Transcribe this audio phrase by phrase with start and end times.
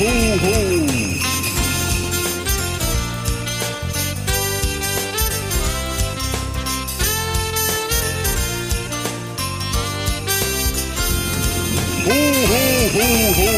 [0.00, 0.54] ho, ho.
[12.06, 12.16] Ho,
[12.48, 12.60] ho,
[12.96, 13.06] ho,
[13.36, 13.50] ho.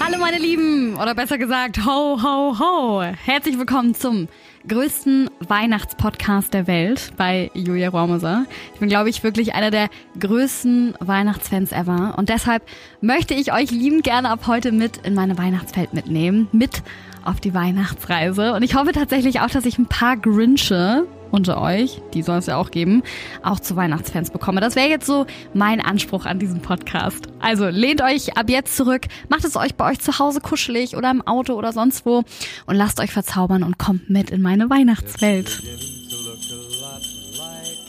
[0.00, 3.02] Hallo meine Lieben, oder besser gesagt, ho, ho, ho.
[3.02, 4.28] Herzlich willkommen zum
[4.66, 8.46] größten Weihnachtspodcast der Welt bei Julia Rohrmoser.
[8.74, 12.14] Ich bin, glaube ich, wirklich einer der größten Weihnachtsfans ever.
[12.16, 12.62] Und deshalb
[13.00, 16.48] möchte ich euch liebend gerne ab heute mit in meine Weihnachtswelt mitnehmen.
[16.52, 16.82] Mit
[17.24, 18.54] auf die Weihnachtsreise.
[18.54, 22.46] Und ich hoffe tatsächlich auch, dass ich ein paar Grinche unter euch, die soll es
[22.46, 23.02] ja auch geben,
[23.42, 24.60] auch zu Weihnachtsfans bekomme.
[24.60, 27.28] Das wäre jetzt so mein Anspruch an diesem Podcast.
[27.40, 31.10] Also lehnt euch ab jetzt zurück, macht es euch bei euch zu Hause kuschelig oder
[31.10, 32.24] im Auto oder sonst wo
[32.66, 35.99] und lasst euch verzaubern und kommt mit in meine Weihnachtswelt.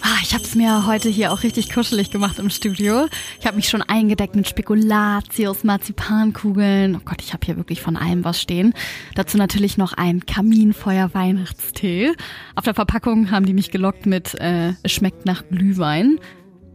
[0.03, 3.07] Ah, ich habe es mir heute hier auch richtig kuschelig gemacht im Studio.
[3.39, 6.95] Ich habe mich schon eingedeckt mit Spekulatius, Marzipankugeln.
[6.95, 8.73] Oh Gott, ich habe hier wirklich von allem was stehen.
[9.13, 12.13] Dazu natürlich noch ein Kaminfeuer-Weihnachtstee.
[12.55, 16.19] Auf der Verpackung haben die mich gelockt mit äh, es schmeckt nach Glühwein.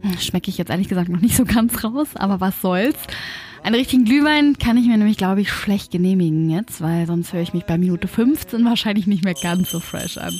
[0.01, 2.97] Hm, Schmecke ich jetzt ehrlich gesagt noch nicht so ganz raus, aber was soll's.
[3.61, 7.41] Einen richtigen Glühwein kann ich mir nämlich, glaube ich, schlecht genehmigen jetzt, weil sonst höre
[7.41, 10.39] ich mich bei Minute 15 wahrscheinlich nicht mehr ganz so fresh an.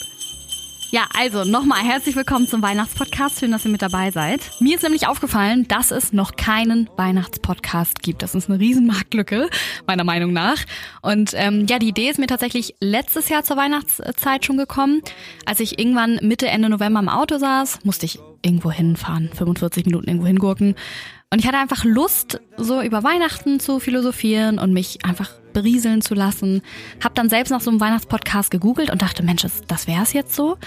[0.89, 3.41] Ja, also nochmal herzlich willkommen zum Weihnachtspodcast.
[3.41, 4.39] Schön, dass ihr mit dabei seid.
[4.61, 8.23] Mir ist nämlich aufgefallen, dass es noch keinen Weihnachtspodcast gibt.
[8.23, 9.49] Das ist eine Riesenmarktlücke,
[9.85, 10.63] meiner Meinung nach.
[11.02, 15.02] Und ähm, ja, die Idee ist mir tatsächlich letztes Jahr zur Weihnachtszeit schon gekommen.
[15.45, 20.08] Als ich irgendwann Mitte, Ende November im Auto saß, musste ich irgendwo hinfahren, 45 Minuten
[20.08, 20.75] irgendwo hingurken.
[21.30, 26.13] Und ich hatte einfach Lust, so über Weihnachten zu philosophieren und mich einfach berieseln zu
[26.13, 26.61] lassen.
[27.03, 30.36] Hab dann selbst nach so einem Weihnachtspodcast gegoogelt und dachte, Mensch, das, wäre es jetzt
[30.36, 30.59] so.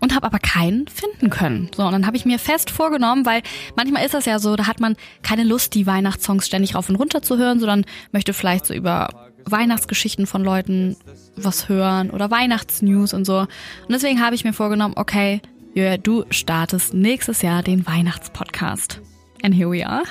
[0.00, 1.70] Und habe aber keinen finden können.
[1.76, 3.42] So, und dann habe ich mir fest vorgenommen, weil
[3.76, 6.96] manchmal ist das ja so, da hat man keine Lust, die Weihnachtssongs ständig rauf und
[6.96, 9.08] runter zu hören, sondern möchte vielleicht so über
[9.44, 10.96] Weihnachtsgeschichten von Leuten
[11.36, 13.40] was hören oder Weihnachtsnews und so.
[13.40, 15.42] Und deswegen habe ich mir vorgenommen, okay,
[15.74, 19.02] Jörg, du startest nächstes Jahr den Weihnachtspodcast.
[19.44, 20.04] And here we are.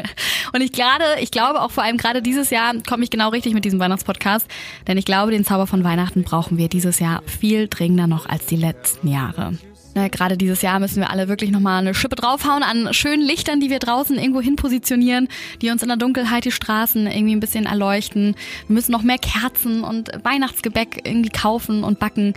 [0.54, 3.52] Und ich gerade, ich glaube auch vor allem gerade dieses Jahr komme ich genau richtig
[3.52, 4.46] mit diesem Weihnachtspodcast,
[4.86, 8.46] denn ich glaube, den Zauber von Weihnachten brauchen wir dieses Jahr viel dringender noch als
[8.46, 9.58] die letzten Jahre.
[9.94, 13.68] Gerade dieses Jahr müssen wir alle wirklich nochmal eine Schippe draufhauen an schönen Lichtern, die
[13.68, 15.28] wir draußen irgendwo hin positionieren,
[15.60, 18.36] die uns in der Dunkelheit die Straßen irgendwie ein bisschen erleuchten.
[18.68, 22.32] Wir müssen noch mehr Kerzen und Weihnachtsgebäck irgendwie kaufen und backen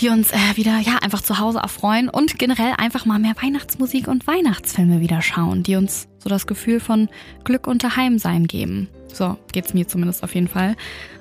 [0.00, 4.08] die uns äh, wieder ja einfach zu Hause erfreuen und generell einfach mal mehr Weihnachtsmusik
[4.08, 7.08] und Weihnachtsfilme wieder schauen, die uns so das Gefühl von
[7.44, 8.88] Glück und Daheimsein geben.
[9.12, 10.74] So geht's mir zumindest auf jeden Fall.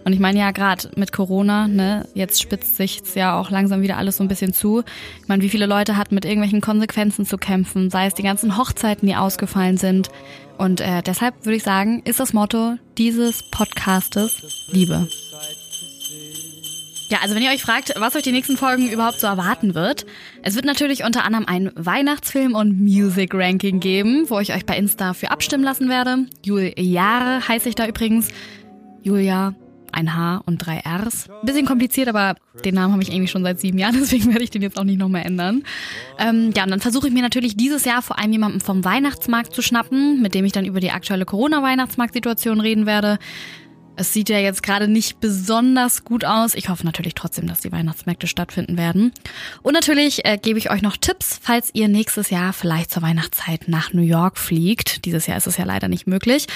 [0.04, 3.98] Und ich meine ja gerade mit Corona, ne, jetzt spitzt sich's ja auch langsam wieder
[3.98, 4.84] alles so ein bisschen zu.
[5.22, 8.58] Ich meine, wie viele Leute hatten mit irgendwelchen Konsequenzen zu kämpfen, sei es die ganzen
[8.58, 10.10] Hochzeiten, die ausgefallen sind.
[10.58, 15.08] Und äh, deshalb würde ich sagen, ist das Motto dieses Podcastes Liebe.
[17.14, 20.08] Ja, also wenn ihr euch fragt, was euch die nächsten Folgen überhaupt so erwarten wird,
[20.42, 24.76] es wird natürlich unter anderem ein Weihnachtsfilm und Music Ranking geben, wo ich euch bei
[24.76, 26.26] Insta für abstimmen lassen werde.
[26.44, 28.30] Juliare heiße ich da übrigens.
[29.04, 29.54] Julia,
[29.92, 31.28] ein H und drei Rs.
[31.44, 32.34] Bisschen kompliziert, aber
[32.66, 34.84] den Namen habe ich irgendwie schon seit sieben Jahren, deswegen werde ich den jetzt auch
[34.84, 35.64] nicht nochmal ändern.
[36.18, 39.54] Ähm, ja, und dann versuche ich mir natürlich dieses Jahr vor allem jemanden vom Weihnachtsmarkt
[39.54, 43.20] zu schnappen, mit dem ich dann über die aktuelle Corona-Weihnachtsmarktsituation reden werde.
[43.96, 46.56] Es sieht ja jetzt gerade nicht besonders gut aus.
[46.56, 49.12] Ich hoffe natürlich trotzdem, dass die Weihnachtsmärkte stattfinden werden.
[49.62, 53.68] Und natürlich äh, gebe ich euch noch Tipps, falls ihr nächstes Jahr vielleicht zur Weihnachtszeit
[53.68, 55.06] nach New York fliegt.
[55.06, 56.48] Dieses Jahr ist es ja leider nicht möglich.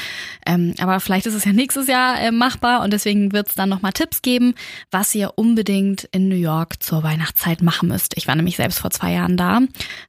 [0.47, 3.70] Ähm, aber vielleicht ist es ja nächstes Jahr äh, machbar und deswegen wird es dann
[3.70, 4.56] nochmal Tipps geben,
[4.90, 8.18] was ihr unbedingt in New York zur Weihnachtszeit machen müsst.
[8.18, 9.62] Ich war nämlich selbst vor zwei Jahren da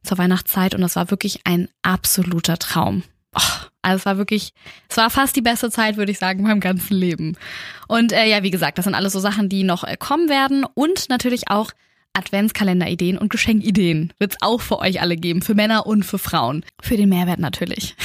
[0.03, 3.03] zur Weihnachtszeit und das war wirklich ein absoluter Traum.
[3.35, 4.53] Oh, also es war wirklich,
[4.89, 7.37] es war fast die beste Zeit, würde ich sagen, in meinem ganzen Leben.
[7.87, 10.65] Und äh, ja, wie gesagt, das sind alles so Sachen, die noch äh, kommen werden
[10.73, 11.71] und natürlich auch
[12.13, 16.65] Adventskalenderideen und Geschenkideen wird es auch für euch alle geben, für Männer und für Frauen.
[16.81, 17.95] Für den Mehrwert natürlich.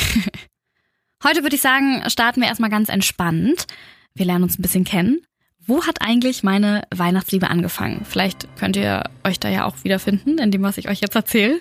[1.24, 3.66] Heute würde ich sagen, starten wir erstmal ganz entspannt.
[4.14, 5.22] Wir lernen uns ein bisschen kennen.
[5.66, 8.04] Wo hat eigentlich meine Weihnachtsliebe angefangen?
[8.04, 11.58] Vielleicht könnt ihr euch da ja auch wiederfinden in dem, was ich euch jetzt erzähle.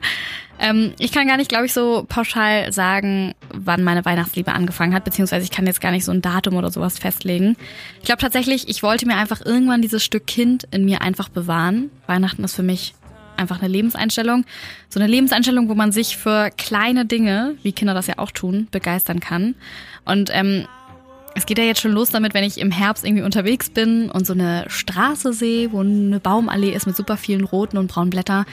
[0.60, 5.06] Ähm, ich kann gar nicht, glaube ich, so pauschal sagen, wann meine Weihnachtsliebe angefangen hat,
[5.06, 7.56] beziehungsweise ich kann jetzt gar nicht so ein Datum oder sowas festlegen.
[8.00, 11.90] Ich glaube tatsächlich, ich wollte mir einfach irgendwann dieses Stück Kind in mir einfach bewahren.
[12.06, 12.96] Weihnachten ist für mich
[13.38, 14.46] einfach eine Lebenseinstellung.
[14.90, 18.68] So eine Lebenseinstellung, wo man sich für kleine Dinge, wie Kinder das ja auch tun,
[18.70, 19.56] begeistern kann.
[20.06, 20.68] Und ähm,
[21.36, 24.28] es geht ja jetzt schon los damit, wenn ich im Herbst irgendwie unterwegs bin und
[24.28, 28.46] so eine Straße sehe, wo eine Baumallee ist mit super vielen roten und braunen Blättern.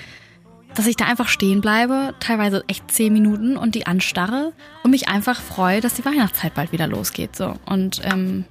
[0.74, 4.52] dass ich da einfach stehen bleibe, teilweise echt zehn Minuten und die anstarre
[4.84, 7.34] und mich einfach freue, dass die Weihnachtszeit bald wieder losgeht.
[7.34, 7.56] So.
[7.66, 8.44] Und ähm,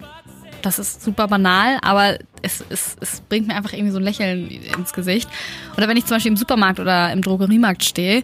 [0.61, 4.49] das ist super banal, aber es, es, es bringt mir einfach irgendwie so ein Lächeln
[4.49, 5.29] ins Gesicht.
[5.77, 8.23] Oder wenn ich zum Beispiel im Supermarkt oder im Drogeriemarkt stehe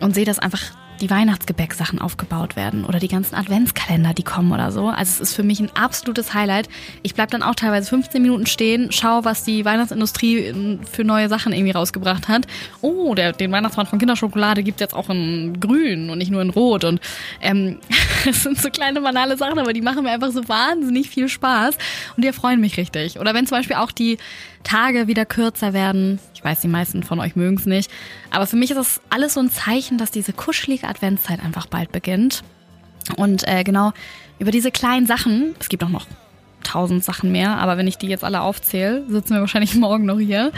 [0.00, 0.62] und sehe, dass einfach
[1.00, 4.88] die Weihnachtsgebäcksachen aufgebaut werden oder die ganzen Adventskalender, die kommen oder so.
[4.88, 6.68] Also es ist für mich ein absolutes Highlight.
[7.02, 11.52] Ich bleib dann auch teilweise 15 Minuten stehen, schau, was die Weihnachtsindustrie für neue Sachen
[11.52, 12.46] irgendwie rausgebracht hat.
[12.80, 16.50] Oh, der, den Weihnachtsmann von Kinderschokolade gibt jetzt auch in grün und nicht nur in
[16.50, 16.84] rot.
[16.84, 17.00] Und
[17.40, 17.78] ähm,
[18.28, 21.76] es sind so kleine banale Sachen, aber die machen mir einfach so wahnsinnig viel Spaß
[22.16, 23.18] und die erfreuen mich richtig.
[23.18, 24.18] Oder wenn zum Beispiel auch die
[24.64, 26.18] Tage wieder kürzer werden.
[26.34, 27.90] Ich weiß, die meisten von euch mögen es nicht.
[28.30, 31.92] Aber für mich ist das alles so ein Zeichen, dass diese kuschelige Adventszeit einfach bald
[31.92, 32.42] beginnt.
[33.16, 33.92] Und äh, genau
[34.38, 36.06] über diese kleinen Sachen, es gibt auch noch
[36.62, 40.18] tausend Sachen mehr, aber wenn ich die jetzt alle aufzähle, sitzen wir wahrscheinlich morgen noch
[40.18, 40.52] hier.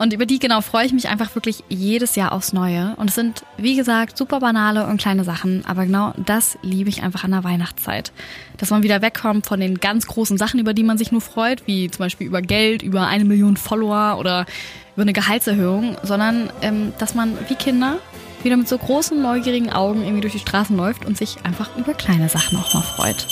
[0.00, 2.94] Und über die genau freue ich mich einfach wirklich jedes Jahr aufs Neue.
[2.96, 5.62] Und es sind, wie gesagt, super banale und kleine Sachen.
[5.66, 8.10] Aber genau das liebe ich einfach an der Weihnachtszeit.
[8.56, 11.66] Dass man wieder wegkommt von den ganz großen Sachen, über die man sich nur freut,
[11.66, 14.46] wie zum Beispiel über Geld, über eine Million Follower oder
[14.94, 17.98] über eine Gehaltserhöhung, sondern ähm, dass man wie Kinder
[18.42, 21.94] wieder mit so großen, neugierigen Augen irgendwie durch die Straßen läuft und sich einfach über
[21.94, 23.26] kleine Sachen auch mal freut.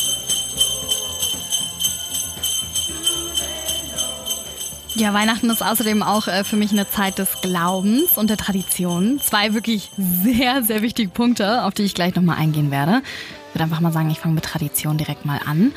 [4.99, 9.21] Ja, Weihnachten ist außerdem auch äh, für mich eine Zeit des Glaubens und der Tradition.
[9.21, 13.03] Zwei wirklich sehr, sehr wichtige Punkte, auf die ich gleich nochmal eingehen werde.
[13.49, 15.73] Ich würde einfach mal sagen, ich fange mit Tradition direkt mal an.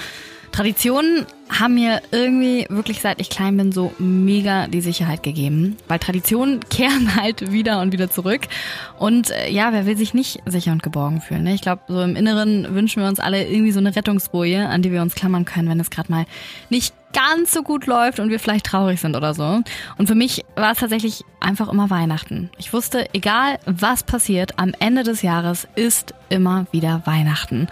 [0.52, 6.00] Traditionen haben mir irgendwie wirklich seit ich klein bin so mega die Sicherheit gegeben, weil
[6.00, 8.42] Traditionen kehren halt wieder und wieder zurück.
[9.00, 11.44] Und äh, ja, wer will sich nicht sicher und geborgen fühlen?
[11.44, 11.54] Ne?
[11.54, 14.92] Ich glaube, so im Inneren wünschen wir uns alle irgendwie so eine Rettungsboje, an die
[14.92, 16.26] wir uns klammern können, wenn es gerade mal
[16.70, 19.62] nicht ganz so gut läuft und wir vielleicht traurig sind oder so.
[19.98, 22.50] Und für mich war es tatsächlich einfach immer Weihnachten.
[22.58, 27.68] Ich wusste, egal was passiert, am Ende des Jahres ist immer wieder Weihnachten.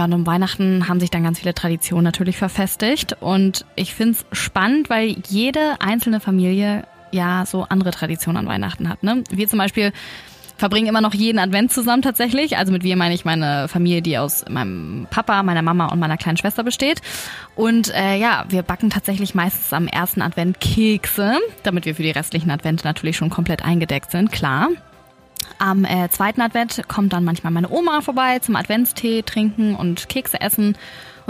[0.00, 3.18] Ja, und um Weihnachten haben sich dann ganz viele Traditionen natürlich verfestigt.
[3.20, 8.88] Und ich finde es spannend, weil jede einzelne Familie ja so andere Traditionen an Weihnachten
[8.88, 9.02] hat.
[9.02, 9.24] Ne?
[9.28, 9.92] Wir zum Beispiel
[10.56, 12.56] verbringen immer noch jeden Advent zusammen tatsächlich.
[12.56, 16.16] Also mit wir meine ich meine Familie, die aus meinem Papa, meiner Mama und meiner
[16.16, 17.02] kleinen Schwester besteht.
[17.54, 22.10] Und äh, ja, wir backen tatsächlich meistens am ersten Advent Kekse, damit wir für die
[22.10, 24.68] restlichen Advente natürlich schon komplett eingedeckt sind, klar.
[25.58, 30.40] Am äh, zweiten Advent kommt dann manchmal meine Oma vorbei zum Adventstee trinken und Kekse
[30.40, 30.76] essen.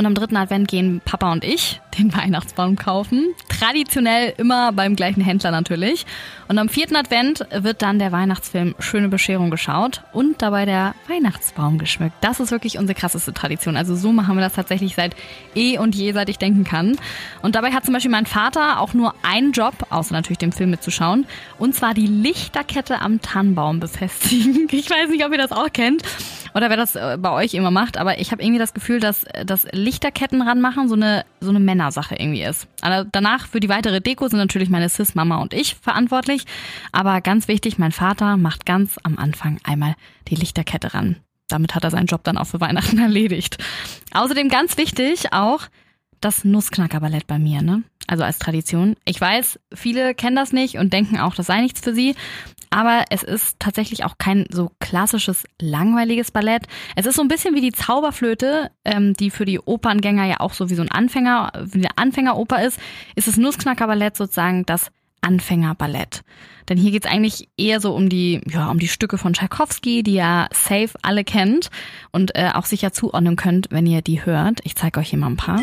[0.00, 3.34] Und am dritten Advent gehen Papa und ich den Weihnachtsbaum kaufen.
[3.50, 6.06] Traditionell immer beim gleichen Händler natürlich.
[6.48, 11.76] Und am vierten Advent wird dann der Weihnachtsfilm Schöne Bescherung geschaut und dabei der Weihnachtsbaum
[11.76, 12.14] geschmückt.
[12.22, 13.76] Das ist wirklich unsere krasseste Tradition.
[13.76, 15.14] Also so machen wir das tatsächlich seit
[15.54, 16.96] eh und je, seit ich denken kann.
[17.42, 20.70] Und dabei hat zum Beispiel mein Vater auch nur einen Job, außer natürlich dem Film
[20.70, 21.26] mitzuschauen,
[21.58, 24.66] und zwar die Lichterkette am Tannenbaum befestigen.
[24.80, 26.02] Ich weiß nicht, ob ihr das auch kennt
[26.54, 29.24] oder wer das äh, bei euch immer macht, aber ich habe irgendwie das Gefühl, dass
[29.44, 32.66] das Lichterketten ranmachen so eine so eine Männersache irgendwie ist.
[32.80, 36.44] Also danach für die weitere Deko sind natürlich meine Sis-Mama und ich verantwortlich.
[36.92, 39.94] Aber ganz wichtig, mein Vater macht ganz am Anfang einmal
[40.28, 41.16] die Lichterkette ran.
[41.48, 43.58] Damit hat er seinen Job dann auch für Weihnachten erledigt.
[44.12, 45.62] Außerdem ganz wichtig auch
[46.20, 47.82] das Nussknackerballett bei mir, ne?
[48.06, 48.96] Also als Tradition.
[49.04, 52.16] Ich weiß, viele kennen das nicht und denken auch, das sei nichts für sie.
[52.70, 56.66] Aber es ist tatsächlich auch kein so klassisches, langweiliges Ballett.
[56.94, 60.52] Es ist so ein bisschen wie die Zauberflöte, ähm, die für die Operngänger ja auch
[60.52, 62.78] so wie so ein Anfänger, wie eine Anfängeroper ist,
[63.16, 64.90] ist das Nussknackerballett sozusagen das
[65.20, 66.22] Anfängerballett.
[66.68, 70.14] Denn hier geht's eigentlich eher so um die, ja, um die Stücke von Tchaikovsky, die
[70.14, 71.70] ja safe alle kennt
[72.12, 74.60] und äh, auch sicher zuordnen könnt, wenn ihr die hört.
[74.62, 75.60] Ich zeige euch hier mal ein paar.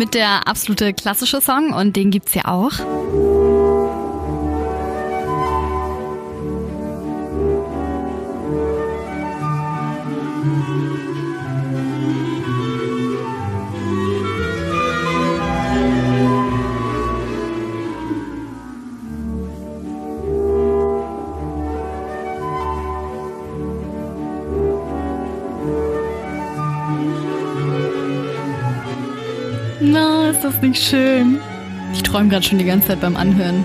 [0.00, 2.72] Mit der absolute klassische Song und den gibt's ja auch.
[30.50, 31.40] Das nicht schön?
[31.92, 33.64] Ich träume gerade schon die ganze Zeit beim Anhören.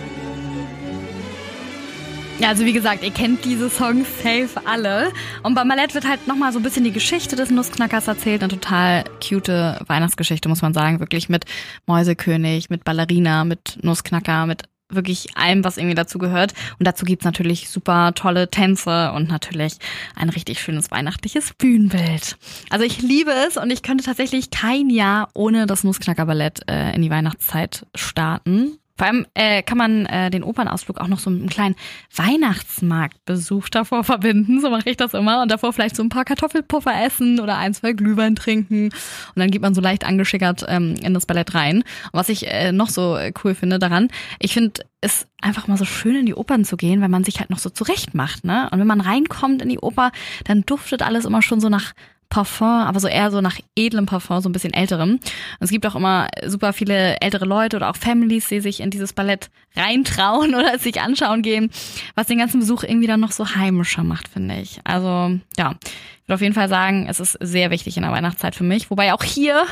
[2.37, 5.11] Ja, also wie gesagt, ihr kennt diese Songs safe alle.
[5.41, 8.43] Und bei Malette wird halt nochmal so ein bisschen die Geschichte des Nussknackers erzählt.
[8.43, 10.99] Eine total cute Weihnachtsgeschichte, muss man sagen.
[10.99, 11.45] Wirklich mit
[11.87, 16.53] Mäusekönig, mit Ballerina, mit Nussknacker, mit wirklich allem, was irgendwie dazu gehört.
[16.79, 19.77] Und dazu gibt's natürlich super tolle Tänze und natürlich
[20.15, 22.37] ein richtig schönes weihnachtliches Bühnenbild.
[22.69, 27.01] Also ich liebe es und ich könnte tatsächlich kein Jahr ohne das Nussknacker-Ballett äh, in
[27.01, 28.77] die Weihnachtszeit starten.
[28.97, 31.75] Vor allem äh, kann man äh, den Opernausflug auch noch so mit einem kleinen
[32.15, 34.61] Weihnachtsmarktbesuch davor verbinden.
[34.61, 35.41] So mache ich das immer.
[35.41, 38.85] Und davor vielleicht so ein paar Kartoffelpuffer essen oder ein, zwei Glühwein trinken.
[38.85, 41.77] Und dann geht man so leicht angeschickert ähm, in das Ballett rein.
[41.77, 44.07] Und was ich äh, noch so äh, cool finde daran,
[44.39, 47.39] ich finde es einfach mal so schön in die Opern zu gehen, weil man sich
[47.39, 48.45] halt noch so zurecht macht.
[48.45, 48.69] Ne?
[48.71, 50.11] Und wenn man reinkommt in die Oper,
[50.45, 51.93] dann duftet alles immer schon so nach
[52.29, 55.12] Parfum, aber so eher so nach edlem Parfum, so ein bisschen älterem.
[55.12, 55.22] Und
[55.60, 59.13] es gibt auch immer super viele ältere Leute oder auch Families, die sich in dieses
[59.13, 61.72] Ballett reintrauen oder es sich anschauen gehen,
[62.15, 64.79] was den ganzen Besuch irgendwie dann noch so heimischer macht, finde ich.
[64.84, 68.55] Also ja, ich würde auf jeden Fall sagen, es ist sehr wichtig in der Weihnachtszeit
[68.55, 68.89] für mich.
[68.89, 69.65] Wobei auch hier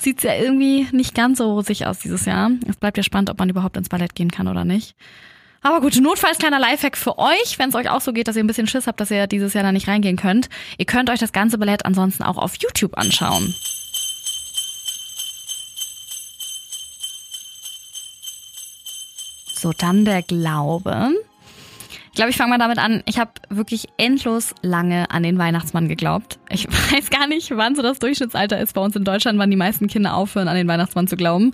[0.00, 2.50] sieht's ja irgendwie nicht ganz so rosig aus dieses Jahr.
[2.68, 4.94] Es bleibt ja spannend, ob man überhaupt ins Ballett gehen kann oder nicht.
[5.62, 8.44] Aber gut, notfalls kleiner Lifehack für euch, wenn es euch auch so geht, dass ihr
[8.44, 10.48] ein bisschen Schiss habt, dass ihr dieses Jahr da nicht reingehen könnt.
[10.78, 13.54] Ihr könnt euch das ganze Ballett ansonsten auch auf YouTube anschauen.
[19.54, 21.10] So, dann der Glaube.
[22.06, 23.02] Ich glaube, ich fange mal damit an.
[23.06, 26.38] Ich habe wirklich endlos lange an den Weihnachtsmann geglaubt.
[26.48, 29.56] Ich weiß gar nicht, wann so das Durchschnittsalter ist bei uns in Deutschland, wann die
[29.56, 31.52] meisten Kinder aufhören, an den Weihnachtsmann zu glauben.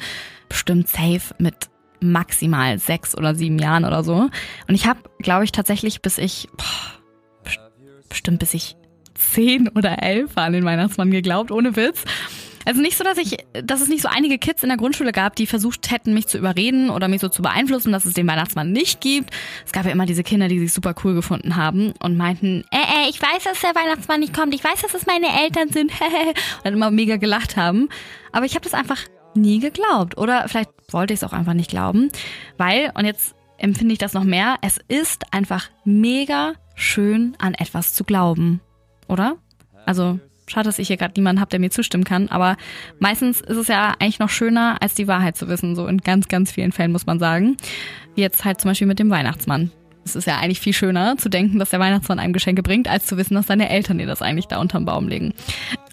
[0.50, 1.70] Bestimmt safe mit
[2.04, 4.28] maximal sechs oder sieben Jahren oder so.
[4.68, 6.94] Und ich habe, glaube ich, tatsächlich bis ich, boah,
[8.08, 8.76] bestimmt bis ich
[9.14, 12.04] zehn oder elf an den Weihnachtsmann geglaubt, ohne Witz.
[12.66, 15.37] Also nicht so, dass ich, dass es nicht so einige Kids in der Grundschule gab,
[15.37, 18.73] die versucht hätten, mich zu überreden oder mich so zu beeinflussen, dass es den Weihnachtsmann
[18.73, 19.30] nicht gibt.
[19.66, 22.76] Es gab ja immer diese Kinder, die sich super cool gefunden haben und meinten, äh,
[22.76, 25.92] äh, ich weiß, dass der Weihnachtsmann nicht kommt, ich weiß, dass es meine Eltern sind,
[26.00, 27.88] und dann immer mega gelacht haben.
[28.32, 29.00] Aber ich habe das einfach
[29.34, 30.16] nie geglaubt.
[30.16, 32.08] Oder vielleicht wollte ich es auch einfach nicht glauben.
[32.56, 37.92] Weil, und jetzt empfinde ich das noch mehr, es ist einfach mega schön, an etwas
[37.92, 38.60] zu glauben.
[39.08, 39.36] Oder?
[39.84, 42.28] Also, schade, dass ich hier gerade niemanden habe, der mir zustimmen kann.
[42.28, 42.56] Aber
[42.98, 45.76] meistens ist es ja eigentlich noch schöner, als die Wahrheit zu wissen.
[45.76, 47.56] So in ganz, ganz vielen Fällen muss man sagen.
[48.14, 49.70] Wie jetzt halt zum Beispiel mit dem Weihnachtsmann.
[50.04, 53.06] Es ist ja eigentlich viel schöner zu denken, dass der Weihnachtsmann einem Geschenke bringt, als
[53.06, 55.32] zu wissen, dass deine Eltern dir das eigentlich da unterm Baum legen.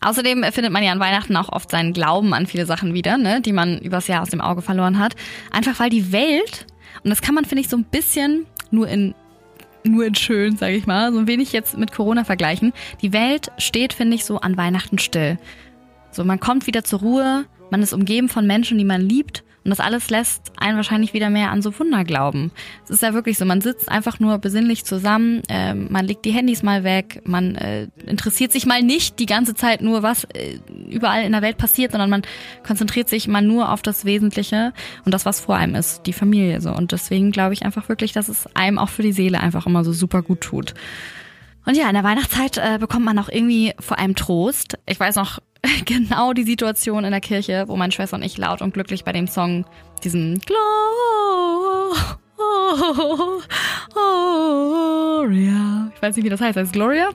[0.01, 3.41] Außerdem findet man ja an Weihnachten auch oft seinen Glauben an viele Sachen wieder, ne,
[3.41, 5.15] die man übers Jahr aus dem Auge verloren hat.
[5.51, 6.65] Einfach weil die Welt,
[7.03, 9.15] und das kann man, finde ich, so ein bisschen nur in
[9.83, 12.71] nur in schön, sage ich mal, so ein wenig jetzt mit Corona vergleichen.
[13.01, 15.39] Die Welt steht, finde ich, so an Weihnachten still.
[16.11, 19.69] So, man kommt wieder zur Ruhe, man ist umgeben von Menschen, die man liebt und
[19.69, 22.51] das alles lässt einen wahrscheinlich wieder mehr an so Wunder glauben.
[22.83, 26.31] Es ist ja wirklich so, man sitzt einfach nur besinnlich zusammen, äh, man legt die
[26.31, 30.59] Handys mal weg, man äh, interessiert sich mal nicht die ganze Zeit nur, was äh,
[30.89, 32.23] überall in der Welt passiert, sondern man
[32.65, 34.73] konzentriert sich mal nur auf das Wesentliche
[35.05, 36.71] und das, was vor einem ist, die Familie so.
[36.71, 39.83] Und deswegen glaube ich einfach wirklich, dass es einem auch für die Seele einfach immer
[39.83, 40.73] so super gut tut.
[41.65, 44.79] Und ja, in der Weihnachtszeit äh, bekommt man auch irgendwie vor allem Trost.
[44.87, 45.39] Ich weiß noch,
[45.85, 49.11] genau die Situation in der Kirche, wo meine Schwester und ich laut und glücklich bei
[49.11, 49.65] dem Song
[50.03, 50.91] diesen Gloria,
[55.93, 57.09] ich weiß nicht, wie das heißt, heißt Gloria?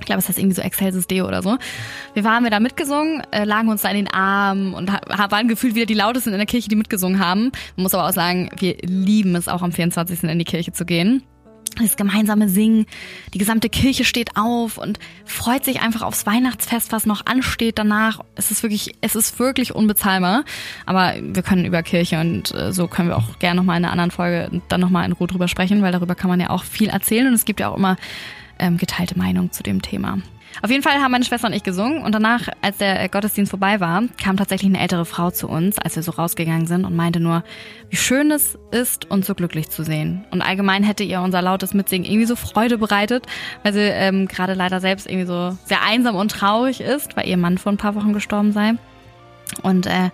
[0.00, 1.58] Ich glaube, es heißt irgendwie so Excelsis Deo oder so.
[2.14, 5.86] Wir waren da mitgesungen, äh, lagen uns da in den Armen und waren gefühlt wieder
[5.86, 7.52] die lautesten in der Kirche, die mitgesungen haben.
[7.76, 10.24] Man muss aber auch sagen, wir lieben es auch am 24.
[10.24, 11.22] in die Kirche zu gehen
[11.76, 12.86] das gemeinsame Singen.
[13.34, 18.20] Die gesamte Kirche steht auf und freut sich einfach aufs Weihnachtsfest, was noch ansteht danach.
[18.34, 20.44] Es ist wirklich, es ist wirklich unbezahlbar.
[20.86, 23.92] Aber wir können über Kirche und äh, so können wir auch gerne nochmal in einer
[23.92, 26.88] anderen Folge dann nochmal in Ruhe drüber sprechen, weil darüber kann man ja auch viel
[26.88, 27.96] erzählen und es gibt ja auch immer
[28.58, 30.18] ähm, geteilte Meinung zu dem Thema.
[30.62, 33.80] Auf jeden Fall haben meine Schwester und ich gesungen und danach, als der Gottesdienst vorbei
[33.80, 37.20] war, kam tatsächlich eine ältere Frau zu uns, als wir so rausgegangen sind und meinte
[37.20, 37.44] nur,
[37.88, 40.24] wie schön es ist, uns so glücklich zu sehen.
[40.30, 43.26] Und allgemein hätte ihr unser lautes Mitsingen irgendwie so Freude bereitet,
[43.62, 47.36] weil sie ähm, gerade leider selbst irgendwie so sehr einsam und traurig ist, weil ihr
[47.36, 48.74] Mann vor ein paar Wochen gestorben sei.
[49.62, 50.10] Und äh,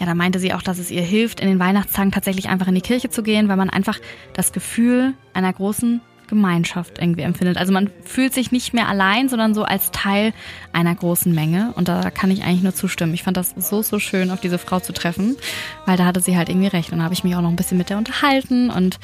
[0.00, 2.74] ja, da meinte sie auch, dass es ihr hilft, in den Weihnachtstagen tatsächlich einfach in
[2.74, 3.98] die Kirche zu gehen, weil man einfach
[4.32, 7.58] das Gefühl einer großen Gemeinschaft irgendwie empfindet.
[7.58, 10.32] Also man fühlt sich nicht mehr allein, sondern so als Teil
[10.72, 11.72] einer großen Menge.
[11.76, 13.12] Und da kann ich eigentlich nur zustimmen.
[13.12, 15.36] Ich fand das so, so schön, auf diese Frau zu treffen,
[15.84, 16.92] weil da hatte sie halt irgendwie recht.
[16.92, 18.98] Und da habe ich mich auch noch ein bisschen mit der unterhalten und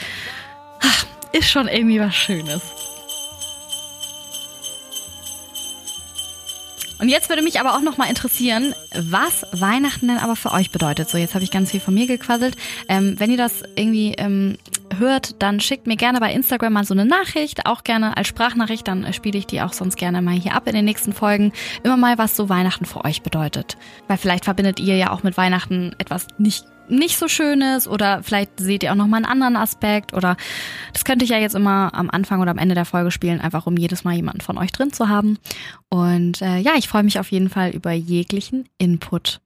[0.81, 2.63] ach, ist schon irgendwie was Schönes.
[6.99, 10.71] Und jetzt würde mich aber auch noch mal interessieren, was Weihnachten denn aber für euch
[10.71, 11.09] bedeutet.
[11.09, 12.57] So, jetzt habe ich ganz viel von mir gequasselt.
[12.89, 14.57] Ähm, wenn ihr das irgendwie ähm,
[14.99, 18.89] hört, dann schickt mir gerne bei Instagram mal so eine Nachricht, auch gerne als Sprachnachricht,
[18.89, 21.53] dann spiele ich die auch sonst gerne mal hier ab in den nächsten Folgen.
[21.83, 23.77] Immer mal, was so Weihnachten für euch bedeutet.
[24.09, 28.59] Weil vielleicht verbindet ihr ja auch mit Weihnachten etwas nicht nicht so Schönes oder vielleicht
[28.59, 30.37] seht ihr auch noch mal einen anderen Aspekt oder
[30.93, 33.67] das könnte ich ja jetzt immer am Anfang oder am Ende der Folge spielen, einfach
[33.67, 35.39] um jedes Mal jemanden von euch drin zu haben.
[35.89, 39.41] Und äh, ja, ich freue mich auf jeden Fall über jeglichen Input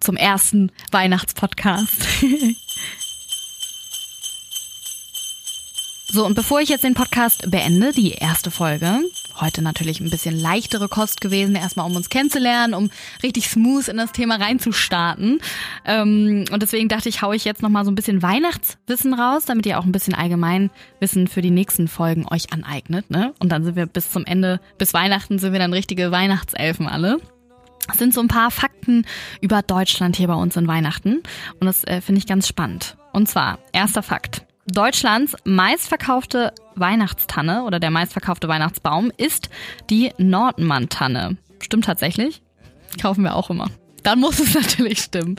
[0.00, 2.06] zum ersten Weihnachtspodcast.
[6.14, 9.00] So, und bevor ich jetzt den Podcast beende, die erste Folge,
[9.40, 12.90] heute natürlich ein bisschen leichtere Kost gewesen, erstmal um uns kennenzulernen, um
[13.22, 15.40] richtig smooth in das Thema reinzustarten.
[15.84, 19.66] Ähm, und deswegen dachte ich, haue ich jetzt nochmal so ein bisschen Weihnachtswissen raus, damit
[19.66, 23.10] ihr auch ein bisschen Allgemeinwissen für die nächsten Folgen euch aneignet.
[23.10, 23.34] Ne?
[23.38, 27.18] Und dann sind wir bis zum Ende, bis Weihnachten sind wir dann richtige Weihnachtselfen alle.
[27.86, 29.04] Das sind so ein paar Fakten
[29.40, 31.22] über Deutschland hier bei uns in Weihnachten.
[31.60, 32.96] Und das äh, finde ich ganz spannend.
[33.12, 34.46] Und zwar, erster Fakt.
[34.66, 39.48] Deutschlands meistverkaufte Weihnachtstanne oder der meistverkaufte Weihnachtsbaum ist
[39.90, 41.36] die Nordmann-Tanne.
[41.60, 42.42] Stimmt tatsächlich.
[43.00, 43.68] Kaufen wir auch immer.
[44.02, 45.36] Dann muss es natürlich stimmen.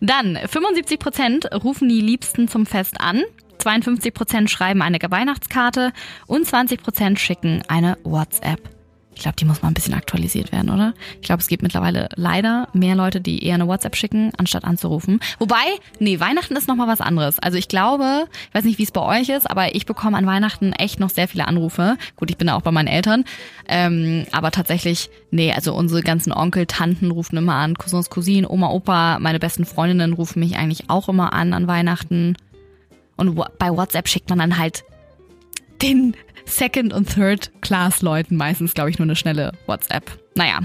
[0.00, 3.22] Dann 75 Prozent rufen die Liebsten zum Fest an.
[3.58, 5.92] 52 Prozent schreiben eine Weihnachtskarte
[6.26, 8.75] und 20 Prozent schicken eine WhatsApp.
[9.16, 10.92] Ich glaube, die muss mal ein bisschen aktualisiert werden, oder?
[11.14, 15.20] Ich glaube, es gibt mittlerweile leider mehr Leute, die eher eine WhatsApp schicken, anstatt anzurufen.
[15.38, 15.64] Wobei,
[15.98, 17.38] nee, Weihnachten ist nochmal was anderes.
[17.38, 20.26] Also ich glaube, ich weiß nicht, wie es bei euch ist, aber ich bekomme an
[20.26, 21.96] Weihnachten echt noch sehr viele Anrufe.
[22.16, 23.24] Gut, ich bin da auch bei meinen Eltern.
[23.66, 28.68] Ähm, aber tatsächlich, nee, also unsere ganzen Onkel, Tanten rufen immer an, Cousins, Cousinen, Oma,
[28.68, 32.36] Opa, meine besten Freundinnen rufen mich eigentlich auch immer an an Weihnachten.
[33.16, 34.84] Und bei WhatsApp schickt man dann halt
[35.80, 36.14] den
[36.46, 40.18] Second- und Third-Class-Leuten meistens, glaube ich, nur eine schnelle WhatsApp.
[40.34, 40.60] Naja,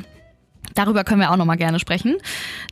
[0.76, 2.18] Darüber können wir auch nochmal gerne sprechen.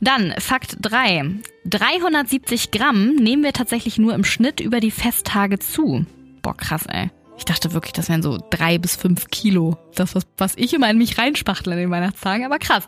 [0.00, 1.40] Dann Fakt 3.
[1.66, 6.06] 370 Gramm nehmen wir tatsächlich nur im Schnitt über die Festtage zu.
[6.40, 7.10] Boah, krass, ey.
[7.40, 9.78] Ich dachte wirklich, das wären so drei bis fünf Kilo.
[9.94, 12.44] Das, was, was ich immer in mich reinspachtle an den Weihnachtstagen.
[12.44, 12.86] Aber krass.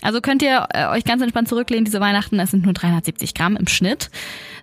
[0.00, 2.40] Also könnt ihr äh, euch ganz entspannt zurücklehnen, diese Weihnachten.
[2.40, 4.10] Es sind nur 370 Gramm im Schnitt.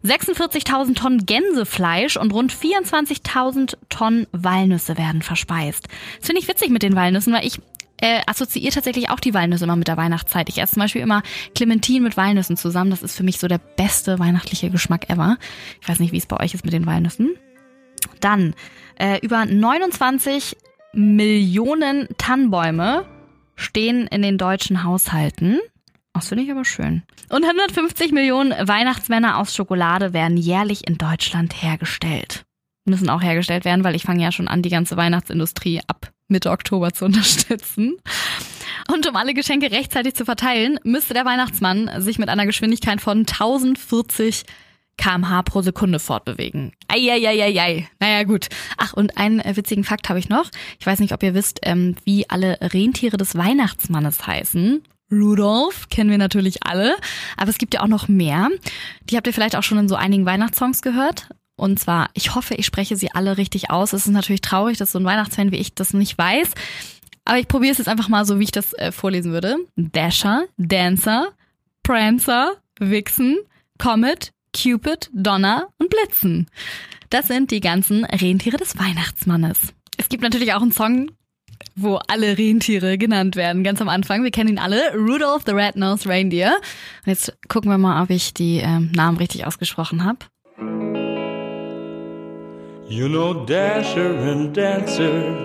[0.03, 5.87] 46.000 Tonnen Gänsefleisch und rund 24.000 Tonnen Walnüsse werden verspeist.
[6.17, 7.59] Das finde ich witzig mit den Walnüssen, weil ich
[8.01, 10.49] äh, assoziiere tatsächlich auch die Walnüsse immer mit der Weihnachtszeit.
[10.49, 11.23] Ich esse zum Beispiel immer
[11.55, 12.91] Clementine mit Walnüssen zusammen.
[12.91, 15.37] Das ist für mich so der beste weihnachtliche Geschmack ever.
[15.81, 17.37] Ich weiß nicht, wie es bei euch ist mit den Walnüssen.
[18.19, 18.53] Dann
[18.97, 20.55] äh, über 29
[20.93, 23.05] Millionen Tannenbäume
[23.55, 25.59] stehen in den deutschen Haushalten.
[26.13, 27.03] Das finde ich aber schön.
[27.29, 32.45] Und 150 Millionen Weihnachtsmänner aus Schokolade werden jährlich in Deutschland hergestellt.
[32.85, 36.49] Müssen auch hergestellt werden, weil ich fange ja schon an, die ganze Weihnachtsindustrie ab Mitte
[36.51, 37.97] Oktober zu unterstützen.
[38.91, 43.19] Und um alle Geschenke rechtzeitig zu verteilen, müsste der Weihnachtsmann sich mit einer Geschwindigkeit von
[43.19, 44.45] 1040
[44.99, 46.73] kmh pro Sekunde fortbewegen.
[46.89, 47.87] Eieieiei.
[47.99, 48.49] Naja, gut.
[48.77, 50.51] Ach, und einen äh, witzigen Fakt habe ich noch.
[50.77, 54.83] Ich weiß nicht, ob ihr wisst, ähm, wie alle Rentiere des Weihnachtsmannes heißen.
[55.11, 56.95] Rudolph kennen wir natürlich alle,
[57.37, 58.49] aber es gibt ja auch noch mehr.
[59.09, 61.29] Die habt ihr vielleicht auch schon in so einigen Weihnachtssongs gehört.
[61.55, 63.93] Und zwar, ich hoffe, ich spreche sie alle richtig aus.
[63.93, 66.51] Es ist natürlich traurig, dass so ein Weihnachtsfan wie ich das nicht weiß.
[67.25, 69.55] Aber ich probiere es jetzt einfach mal so, wie ich das äh, vorlesen würde.
[69.75, 71.29] Dasher, Dancer,
[71.83, 73.37] Prancer, Vixen,
[73.77, 74.31] Comet,
[74.61, 76.47] Cupid, Donner und Blitzen.
[77.09, 79.73] Das sind die ganzen Rentiere des Weihnachtsmannes.
[79.97, 81.11] Es gibt natürlich auch einen Song,
[81.75, 84.23] wo alle Rentiere genannt werden, ganz am Anfang.
[84.23, 86.55] Wir kennen ihn alle, Rudolph the Red-Nosed Reindeer.
[87.05, 90.19] Und jetzt gucken wir mal, ob ich die ähm, Namen richtig ausgesprochen habe.
[92.89, 95.37] You know Dasher and Dancer,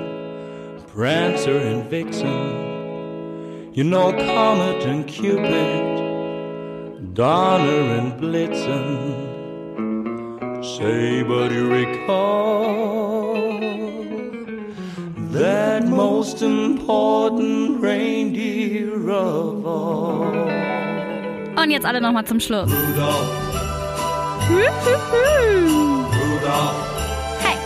[0.94, 2.74] Prancer and Vixen.
[3.74, 6.13] You know Comet and Cupid,
[7.14, 8.85] Donner and Blitzen.
[10.64, 13.35] Say, but you recall
[15.31, 20.50] that most important reindeer of all.
[21.57, 22.68] Und jetzt alle nochmal zum Schluss.
[22.68, 23.31] Rudolph,
[26.11, 26.81] Rudolph,
[27.40, 27.57] Hey,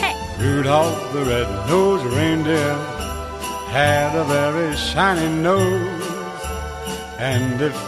[0.00, 0.14] hey.
[0.38, 2.76] Rudolph the red-nosed reindeer
[3.72, 6.04] had a very shiny nose.
[7.18, 7.87] And if you ever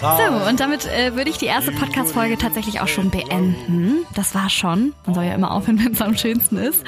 [0.00, 4.06] So, und damit äh, würde ich die erste Podcast-Folge tatsächlich auch schon beenden.
[4.14, 4.92] Das war schon.
[5.06, 6.84] Man soll ja immer aufhören, wenn es am schönsten ist.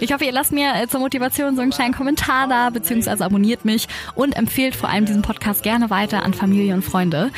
[0.00, 3.64] Ich hoffe, ihr lasst mir äh, zur Motivation so einen kleinen Kommentar da, beziehungsweise abonniert
[3.64, 7.30] mich und empfehlt vor allem diesen Podcast gerne weiter an Familie und Freunde.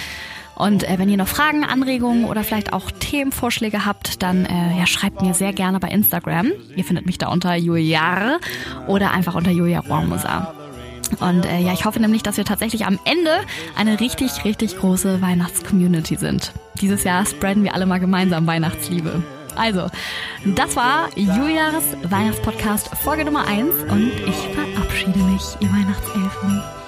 [0.55, 4.87] Und äh, wenn ihr noch Fragen, Anregungen oder vielleicht auch Themenvorschläge habt, dann äh, ja,
[4.87, 6.53] schreibt mir sehr gerne bei Instagram.
[6.77, 8.39] Ihr findet mich da unter Juliar
[8.87, 10.55] oder einfach unter Julia Rohrmoser.
[11.19, 13.31] Und äh, ja, ich hoffe nämlich, dass wir tatsächlich am Ende
[13.77, 16.53] eine richtig, richtig große Weihnachtscommunity sind.
[16.81, 19.23] Dieses Jahr spreaden wir alle mal gemeinsam Weihnachtsliebe.
[19.57, 19.89] Also,
[20.45, 26.80] das war Julias Weihnachtspodcast Folge Nummer 1 und ich verabschiede mich, ihr Weihnachtselfen.